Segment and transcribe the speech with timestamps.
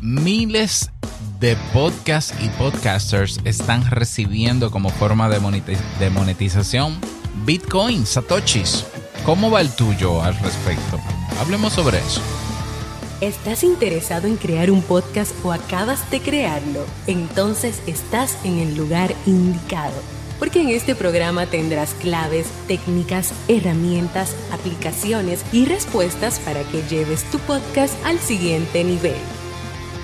[0.00, 0.90] miles
[1.40, 6.98] de podcasts y podcasters están recibiendo como forma de, monetización
[7.44, 8.84] Bitcoin, Satoshis.
[9.24, 10.98] ¿Cómo va el tuyo al respecto?
[11.40, 12.20] Hablemos sobre eso.
[13.20, 16.84] ¿Estás interesado en crear un podcast o acabas de crearlo?
[17.06, 19.94] Entonces estás en el lugar indicado
[20.38, 27.38] porque en este programa tendrás claves, técnicas, herramientas, aplicaciones y respuestas para que lleves tu
[27.40, 29.16] podcast al siguiente nivel.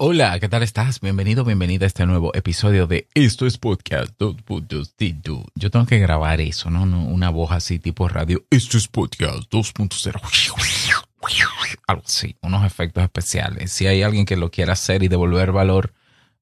[0.00, 1.00] Hola, ¿qué tal estás?
[1.00, 5.44] Bienvenido, bienvenida a este nuevo episodio de Esto es Podcast 2.0.
[5.56, 6.84] Yo tengo que grabar eso, ¿no?
[6.84, 8.44] Una voz así tipo radio.
[8.48, 10.20] Esto es Podcast 2.0.
[11.88, 13.72] Algo así, unos efectos especiales.
[13.72, 15.92] Si hay alguien que lo quiera hacer y devolver valor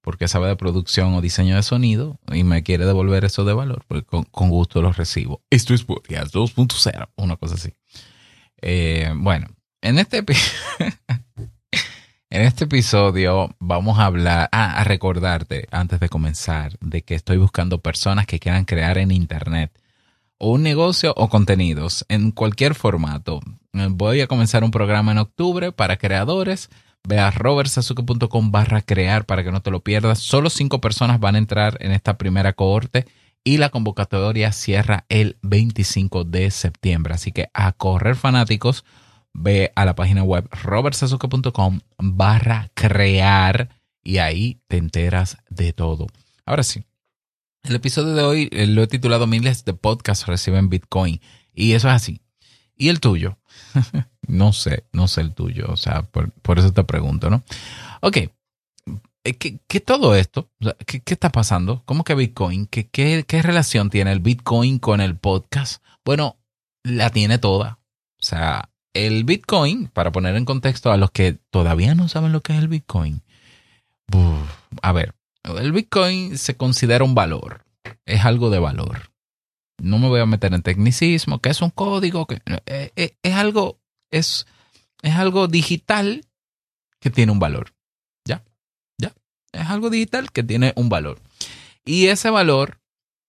[0.03, 3.87] porque sabe de producción o diseño de sonido y me quiere devolver eso de valor,
[3.89, 5.41] pues con, gusto lo recibo.
[5.49, 7.73] Esto es Podcast 2.0, una cosa así.
[8.61, 9.47] Eh, bueno,
[9.81, 10.53] en este episodio...
[12.37, 17.39] En este episodio vamos a hablar, ah, a recordarte antes de comenzar de que estoy
[17.39, 19.73] buscando personas que quieran crear en Internet
[20.37, 23.41] o un negocio o contenidos en cualquier formato.
[23.73, 26.69] Voy a comenzar un programa en octubre para creadores.
[27.09, 30.19] Ve a robertsazuke.com barra crear para que no te lo pierdas.
[30.19, 33.07] Solo cinco personas van a entrar en esta primera cohorte
[33.45, 37.15] y la convocatoria cierra el 25 de septiembre.
[37.15, 38.85] Así que a correr fanáticos
[39.39, 43.69] ve a la página web robertsazuke.com barra crear
[44.03, 46.07] y ahí te enteras de todo.
[46.45, 46.85] Ahora sí,
[47.65, 51.21] el episodio de hoy eh, lo he titulado Miles de podcasts reciben Bitcoin
[51.53, 52.21] y eso es así.
[52.77, 53.39] ¿Y el tuyo?
[54.29, 57.43] no sé, no sé el tuyo, o sea, por, eso te pregunto, ¿no?
[58.01, 60.51] Ok, eh, ¿qué, todo esto?
[60.87, 61.83] ¿qué, está pasando?
[61.87, 62.67] ¿Cómo que Bitcoin?
[62.67, 65.83] ¿Qué, qué relación tiene el Bitcoin con el podcast?
[66.05, 66.37] Bueno,
[66.85, 67.81] la tiene toda.
[68.19, 72.41] O sea, el Bitcoin, para poner en contexto a los que todavía no saben lo
[72.41, 73.23] que es el Bitcoin,
[74.83, 75.15] a ver,
[75.45, 77.65] el Bitcoin se considera un valor,
[78.05, 79.11] es algo de valor.
[79.79, 83.35] No me voy a meter en tecnicismo, que es un código, que eh, eh, es
[83.35, 83.79] algo,
[84.11, 84.47] es,
[85.03, 86.23] es algo digital
[86.99, 87.75] que tiene un valor.
[88.25, 88.43] ¿Ya?
[88.99, 89.13] ¿Ya?
[89.53, 91.21] Es algo digital que tiene un valor.
[91.85, 92.81] Y ese valor,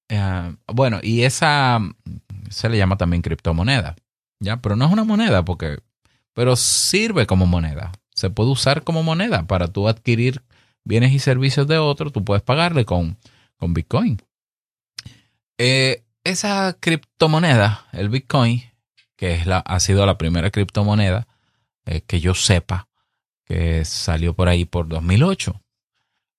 [0.10, 1.80] eh, bueno, y esa
[2.50, 3.96] se le llama también criptomoneda.
[4.40, 4.58] ¿Ya?
[4.58, 5.80] Pero no es una moneda porque,
[6.34, 7.92] pero sirve como moneda.
[8.12, 10.42] Se puede usar como moneda para tú adquirir
[10.84, 13.18] bienes y servicios de otro, tú puedes pagarle con,
[13.58, 14.22] con Bitcoin.
[15.58, 18.64] Eh, esa criptomoneda, el Bitcoin,
[19.16, 21.28] que es la, ha sido la primera criptomoneda
[21.86, 22.88] eh, que yo sepa,
[23.46, 25.62] que salió por ahí por 2008.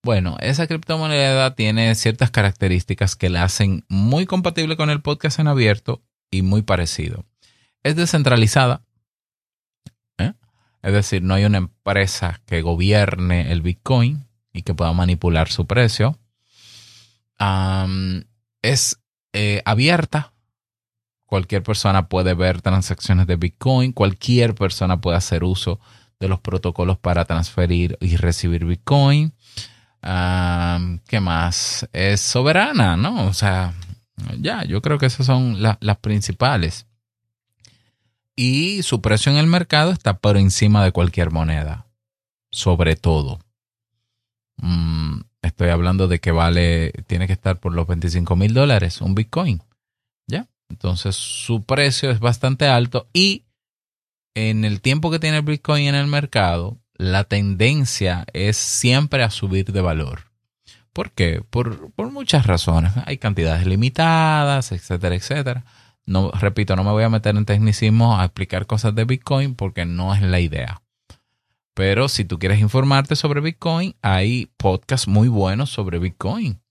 [0.03, 5.49] Bueno, esa criptomoneda tiene ciertas características que la hacen muy compatible con el podcast en
[5.49, 7.25] abierto y muy parecido
[7.83, 8.83] es descentralizada.
[10.19, 10.35] ¿eh?
[10.83, 15.67] Es decir, no hay una empresa que gobierne el Bitcoin y que pueda manipular su
[15.67, 16.19] precio.
[18.63, 19.01] es
[19.33, 20.33] eh, abierta.
[21.27, 23.93] Cualquier persona puede ver transacciones de Bitcoin.
[23.93, 25.79] Cualquier persona puede hacer uso
[26.19, 29.35] de los protocolos para transferir y recibir Bitcoin.
[30.01, 31.89] ¿Qué más?
[31.93, 33.27] Es soberana, ¿no?
[33.27, 33.75] O sea,
[34.41, 36.88] ya, yo creo que esas son las principales
[38.39, 41.89] y su precio en el mercado está por encima de cualquier moneda,
[42.53, 43.41] sobre todo.
[44.59, 49.17] Mm, estoy hablando de que vale, tiene que estar por los 25 mil dólares un
[49.17, 49.61] Bitcoin.
[50.29, 50.47] ¿Ya?
[50.69, 53.43] Entonces su precio es bastante alto y
[54.37, 59.31] en el tiempo que tiene el Bitcoin en el mercado, la tendencia es siempre a
[59.31, 60.31] subir de valor.
[60.93, 61.43] ¿Por qué?
[61.51, 62.93] Por, por muchas razones.
[63.05, 65.65] Hay cantidades limitadas, etcétera, etcétera.
[66.09, 69.85] No, repito, no me voy a meter en tecnicismo a explicar cosas de Bitcoin porque
[69.85, 70.81] no es la idea.
[71.75, 76.63] Pero si tú quieres informarte sobre Bitcoin, hay podcasts muy buenos sobre Bitcoin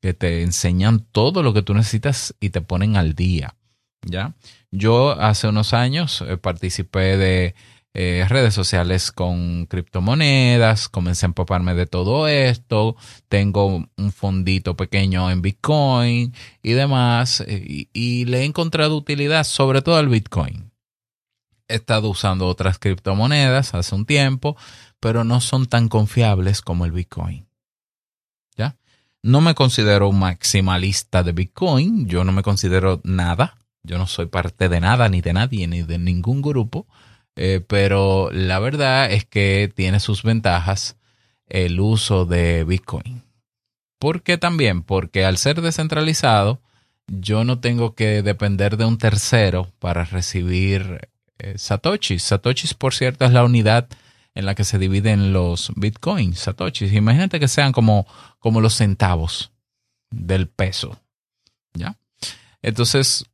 [0.00, 3.56] que te enseñan todo lo que tú necesitas y te ponen al día.
[4.02, 4.36] ¿Ya?
[4.70, 7.56] Yo hace unos años eh, participé de
[8.00, 12.94] eh, redes sociales con criptomonedas, comencé a empaparme de todo esto,
[13.28, 19.82] tengo un fondito pequeño en Bitcoin y demás, eh, y, le he encontrado utilidad sobre
[19.82, 20.70] todo al Bitcoin.
[21.66, 24.56] He estado usando otras criptomonedas hace un tiempo,
[25.00, 27.48] pero no son tan confiables como el Bitcoin.
[28.56, 28.76] ¿Ya?
[29.24, 34.26] No me considero un maximalista de Bitcoin, yo no me considero nada, Yo no soy
[34.26, 36.86] parte de nada, ni de nadie, ni de ningún grupo,
[37.40, 40.96] eh, pero la verdad es que tiene sus ventajas
[41.46, 43.22] el uso de Bitcoin.
[44.00, 44.82] ¿Por qué también?
[44.82, 46.60] Porque al ser descentralizado,
[47.06, 51.08] yo no tengo que depender de un tercero para recibir
[51.38, 52.24] eh, satoshis.
[52.24, 53.88] Satoshis, por cierto, es la unidad
[54.34, 56.92] en la que se dividen los bitcoins, satoshis.
[56.92, 58.04] Imagínate que sean como,
[58.40, 59.52] como los centavos
[60.10, 61.00] del peso.
[61.72, 61.96] ¿Ya?
[62.62, 63.24] Entonces,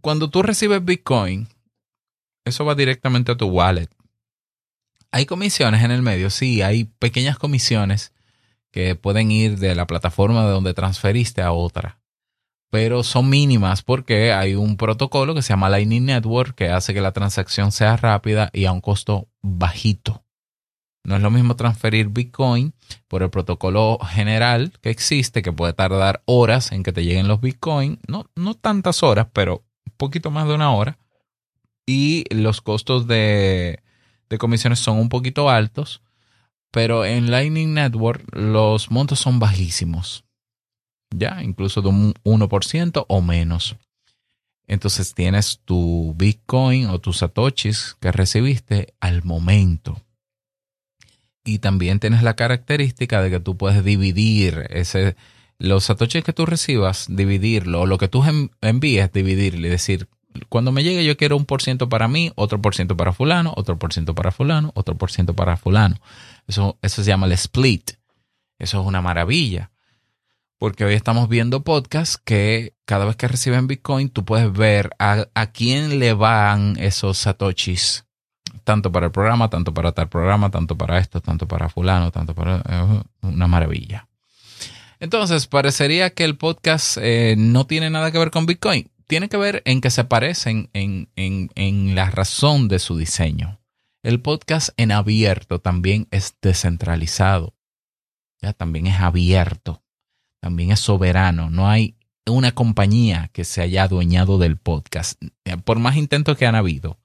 [0.00, 1.48] cuando tú recibes bitcoin,
[2.44, 3.88] eso va directamente a tu wallet.
[5.12, 8.12] Hay comisiones en el medio, sí, hay pequeñas comisiones
[8.70, 11.98] que pueden ir de la plataforma de donde transferiste a otra.
[12.70, 17.00] Pero son mínimas porque hay un protocolo que se llama Lightning Network que hace que
[17.00, 20.24] la transacción sea rápida y a un costo bajito.
[21.02, 22.74] No es lo mismo transferir Bitcoin
[23.08, 27.40] por el protocolo general que existe, que puede tardar horas en que te lleguen los
[27.40, 27.98] Bitcoin.
[28.06, 30.98] No, no tantas horas, pero un poquito más de una hora.
[31.90, 33.82] Y los costos de,
[34.28, 36.02] de comisiones son un poquito altos
[36.70, 40.24] pero en Lightning Network los montos son bajísimos.
[41.14, 43.76] Ya, incluso de un 1% o menos.
[44.68, 50.00] Entonces tienes tu Bitcoin o tus satoshis que recibiste al momento.
[51.44, 55.16] Y también tienes la característica de que tú puedes dividir ese,
[55.58, 58.22] los satoshis que tú recibas, dividirlo, o lo que tú
[58.60, 60.08] envíes, dividirlo y decir,
[60.48, 63.52] cuando me llegue yo quiero un por ciento para mí, otro por ciento para fulano,
[63.56, 65.96] otro por ciento para fulano, otro por ciento para fulano.
[66.46, 67.92] Eso, eso se llama el split.
[68.58, 69.70] Eso es una maravilla.
[70.58, 75.26] Porque hoy estamos viendo podcasts que cada vez que reciben Bitcoin, tú puedes ver a,
[75.34, 78.04] a quién le van esos satoshis.
[78.64, 82.34] Tanto para el programa, tanto para tal programa, tanto para esto, tanto para fulano, tanto
[82.34, 82.62] para...
[83.22, 84.06] una maravilla.
[85.00, 89.36] Entonces, parecería que el podcast eh, no tiene nada que ver con Bitcoin tiene que
[89.36, 93.58] ver en que se parecen en, la razón de su diseño.
[94.04, 97.56] El podcast en abierto también es descentralizado.
[98.40, 99.82] Ya también es abierto.
[100.38, 101.50] También es soberano.
[101.50, 105.20] No hay una compañía que se haya adueñado del podcast.
[105.64, 107.00] Por más intentos que han habido.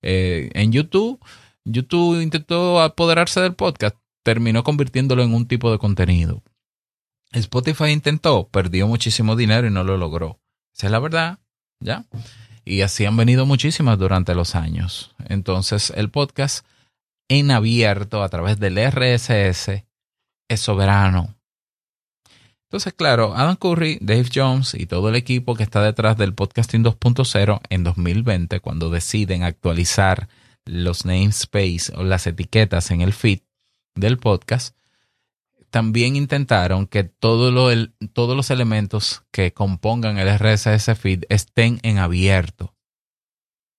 [0.00, 1.22] Eh, en YouTube,
[1.66, 3.96] YouTube intentó apoderarse del podcast.
[4.22, 6.42] Terminó convirtiéndolo en un tipo de contenido.
[7.32, 10.40] Spotify intentó, perdió muchísimo dinero y no lo logró.
[10.74, 11.39] Esa es la verdad.
[11.80, 12.04] ¿Ya?
[12.64, 15.14] Y así han venido muchísimas durante los años.
[15.28, 16.64] Entonces, el podcast
[17.28, 19.84] en abierto a través del RSS
[20.48, 21.34] es soberano.
[22.68, 26.84] Entonces, claro, Adam Curry, Dave Jones y todo el equipo que está detrás del podcasting
[26.84, 30.28] 2.0 en 2020, cuando deciden actualizar
[30.64, 33.40] los namespace o las etiquetas en el feed
[33.96, 34.76] del podcast,
[35.70, 42.74] también intentaron que todos los elementos que compongan el RSS feed estén en abierto.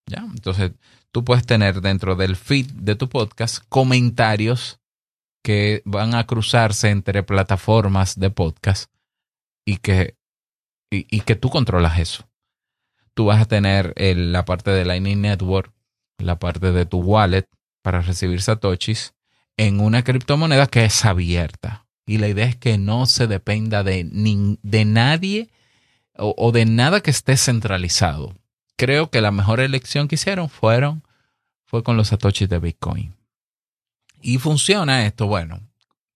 [0.07, 0.19] ¿Ya?
[0.19, 0.71] Entonces,
[1.11, 4.79] tú puedes tener dentro del feed de tu podcast comentarios
[5.43, 8.91] que van a cruzarse entre plataformas de podcast
[9.65, 10.15] y que,
[10.91, 12.27] y, que tú controlas eso.
[13.13, 15.73] Tú vas a tener la parte de Lightning Network,
[16.17, 17.47] la parte de tu wallet
[17.83, 19.13] para recibir satoshis
[19.61, 21.85] en una criptomoneda que es abierta.
[22.07, 24.09] Y la idea es que no se dependa de,
[24.63, 25.51] de nadie
[26.17, 28.33] o, de nada que esté centralizado.
[28.75, 31.03] Creo que la mejor elección que hicieron fueron,
[31.63, 33.13] fue con los satoshis de Bitcoin.
[34.19, 35.27] Y funciona esto.
[35.27, 35.59] Bueno,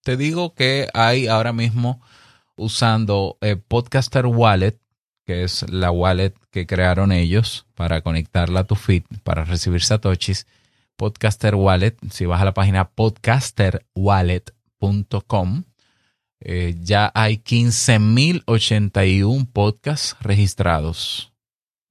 [0.02, 2.02] te digo que hay ahora mismo
[2.56, 4.80] usando eh, Podcaster Wallet,
[5.24, 10.48] que es la wallet que crearon ellos para conectarla a tu feed, para recibir satoshis
[10.98, 15.64] Podcaster Wallet, si vas a la página podcasterwallet.com,
[16.42, 21.34] eh, ya hay 15.081 podcasts registrados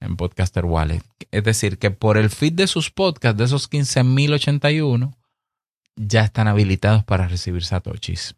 [0.01, 1.03] en Podcaster Wallet.
[1.31, 5.15] Es decir, que por el feed de sus podcasts, de esos 15.081,
[5.97, 8.35] ya están habilitados para recibir satoshis.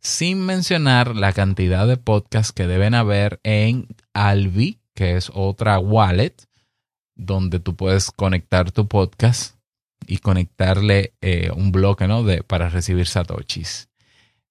[0.00, 6.34] Sin mencionar la cantidad de podcasts que deben haber en Albi, que es otra wallet,
[7.14, 9.61] donde tú puedes conectar tu podcast
[10.12, 12.22] y conectarle eh, un bloque ¿no?
[12.22, 13.88] de, para recibir satoshis.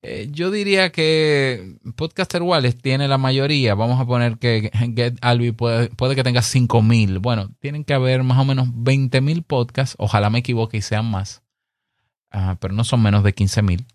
[0.01, 3.75] Eh, yo diría que Podcaster Wallet tiene la mayoría.
[3.75, 7.19] Vamos a poner que Get Albi puede, que tenga 5000.
[7.19, 9.95] Bueno, tienen que haber más o menos 20.000 podcasts.
[9.99, 11.43] Ojalá me equivoque y sean más.
[12.31, 13.85] Ah, pero no son menos de 15.000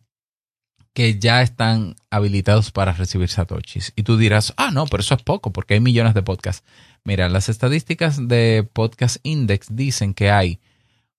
[0.95, 3.93] que ya están habilitados para recibir satoshis.
[3.97, 6.65] Y tú dirás, ah, no, pero eso es poco porque hay millones de podcasts.
[7.03, 10.61] Mira, las estadísticas de Podcast Index dicen que hay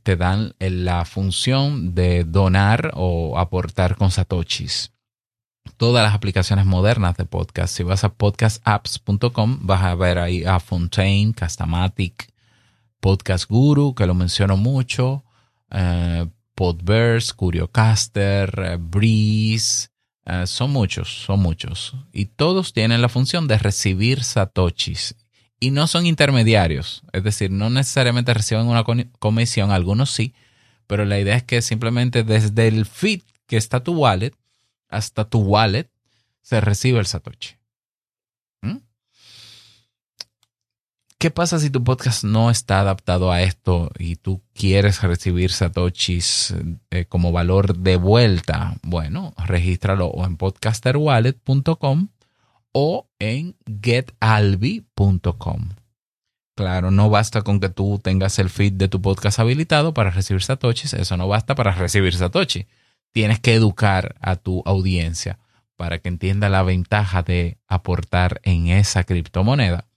[0.04, 4.94] te dan la función de donar o aportar con satoshis.
[5.76, 7.76] Todas las aplicaciones modernas de podcast.
[7.76, 12.32] Si vas a podcastapps.com vas a ver ahí a Fontaine, Castamatic,
[13.00, 15.24] Podcast Guru, que lo menciono mucho,
[15.72, 19.90] eh, Podverse, Curiocaster, eh, Breeze,
[20.26, 21.96] eh, son muchos, son muchos.
[22.12, 25.16] Y todos tienen la función de recibir satoshis.
[25.60, 28.84] Y no son intermediarios, es decir, no necesariamente reciben una
[29.20, 30.36] comisión, algunos sí,
[30.86, 34.34] pero la idea es que simplemente desde el feed que está tu wallet
[34.88, 35.90] hasta tu wallet
[36.42, 37.58] se recibe el satoshi.
[41.20, 46.54] ¿Qué pasa si tu podcast no está adaptado a esto y tú quieres recibir satoshis
[46.92, 48.76] eh, como valor de vuelta?
[48.84, 52.10] Bueno, regístralo en podcasterwallet.com
[52.72, 55.70] o en getalbi.com.
[56.56, 60.44] Claro, no basta con que tú tengas el feed de tu podcast habilitado para recibir
[60.44, 62.68] satoshis, eso no basta para recibir satoshi.
[63.12, 65.40] Tienes que educar a tu audiencia
[65.76, 69.88] para que entienda la ventaja de aportar en esa criptomoneda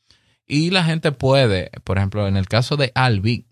[0.50, 3.47] y la gente puede, por ejemplo, en el caso de Albi,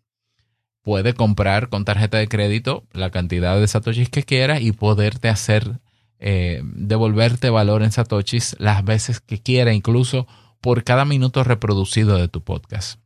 [0.82, 5.78] puede comprar con tarjeta de crédito la cantidad de satoshis que quiera y poderte hacer,
[6.18, 10.26] eh, devolverte valor en satoshis las veces que quiera, incluso
[10.60, 12.98] por cada minuto reproducido de tu podcast.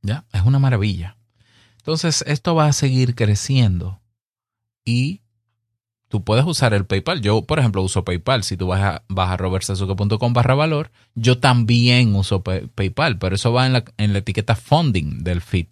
[0.00, 0.24] ¿Ya?
[0.32, 1.18] Es una maravilla.
[1.76, 4.00] Entonces, esto va a seguir creciendo
[4.86, 5.20] y
[6.08, 7.20] tú puedes usar el PayPal.
[7.20, 8.42] Yo, por ejemplo, uso PayPal.
[8.44, 13.52] Si tú vas a, vas a robertsazuke.com barra valor, yo también uso PayPal, pero eso
[13.52, 15.66] va en la, en la etiqueta funding del feed.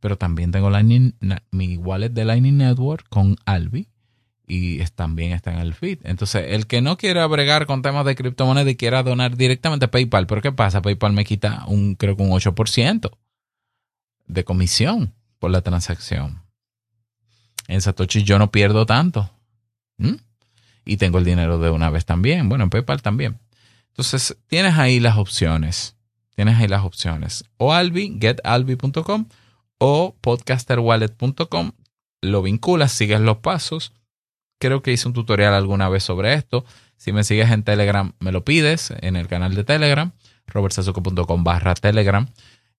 [0.00, 1.12] Pero también tengo Lightning,
[1.50, 3.88] mi wallet de Lightning Network con Albi
[4.46, 5.98] y también está en el feed.
[6.04, 9.90] Entonces, el que no quiera bregar con temas de criptomonedas y quiera donar directamente a
[9.90, 10.80] PayPal, ¿pero qué pasa?
[10.80, 13.10] PayPal me quita un, creo que un 8%
[14.26, 16.47] de comisión por la transacción.
[17.68, 19.30] En Satoshi yo no pierdo tanto.
[20.84, 22.48] Y tengo el dinero de una vez también.
[22.48, 23.38] Bueno, en PayPal también.
[23.90, 25.96] Entonces, tienes ahí las opciones.
[26.34, 27.44] Tienes ahí las opciones.
[27.58, 29.26] O Albi, getalbi.com
[29.78, 31.72] o podcasterwallet.com.
[32.22, 33.92] Lo vinculas, sigues los pasos.
[34.58, 36.64] Creo que hice un tutorial alguna vez sobre esto.
[36.96, 40.12] Si me sigues en Telegram, me lo pides en el canal de Telegram,
[40.46, 42.28] robertsazuke.com barra Telegram.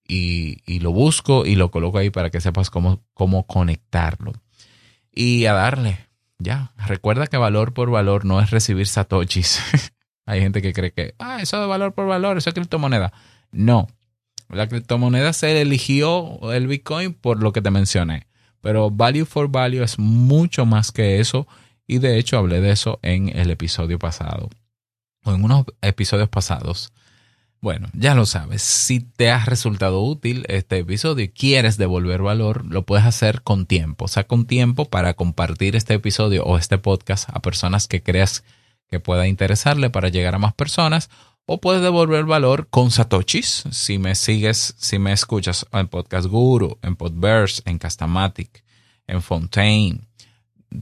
[0.08, 4.34] Y, y, lo busco y lo coloco ahí para que sepas cómo, cómo conectarlo.
[5.22, 6.08] Y a darle,
[6.38, 9.60] ya, recuerda que valor por valor no es recibir satoshis.
[10.26, 13.12] Hay gente que cree que, ah, eso de valor por valor, eso es criptomoneda.
[13.52, 13.90] No,
[14.48, 18.28] la criptomoneda se eligió el Bitcoin por lo que te mencioné.
[18.62, 21.48] Pero value for value es mucho más que eso.
[21.86, 24.50] Y de hecho hablé de eso en el episodio pasado.
[25.26, 26.94] O en unos episodios pasados.
[27.62, 32.64] Bueno, ya lo sabes, si te ha resultado útil este episodio y quieres devolver valor,
[32.66, 34.08] lo puedes hacer con tiempo.
[34.08, 38.46] Saca un tiempo para compartir este episodio o este podcast a personas que creas
[38.88, 41.10] que pueda interesarle para llegar a más personas.
[41.46, 43.64] O puedes devolver valor con Satoshis.
[43.72, 48.64] Si me sigues, si me escuchas en Podcast Guru, en Podverse, en Castamatic,
[49.08, 50.08] en Fontaine,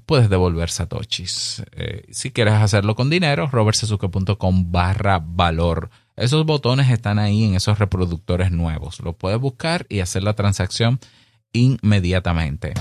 [0.05, 1.63] puedes devolver Satoshis.
[1.71, 7.79] Eh, si quieres hacerlo con dinero, robertsesuke.com barra valor esos botones están ahí en esos
[7.79, 8.99] reproductores nuevos.
[8.99, 10.99] Lo puedes buscar y hacer la transacción
[11.53, 12.73] inmediatamente.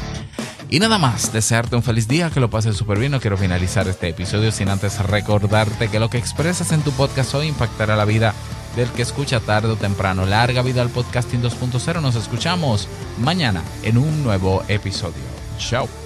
[0.69, 3.13] Y nada más, desearte un feliz día, que lo pases súper bien.
[3.13, 7.35] No quiero finalizar este episodio sin antes recordarte que lo que expresas en tu podcast
[7.35, 8.35] hoy impactará la vida
[8.75, 10.27] del que escucha tarde o temprano.
[10.27, 12.01] Larga vida al podcasting 2.0.
[12.03, 12.89] Nos escuchamos
[13.19, 15.23] mañana en un nuevo episodio.
[15.59, 16.06] Chao.